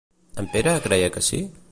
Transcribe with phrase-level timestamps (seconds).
[0.43, 1.43] El Pere creia que sí?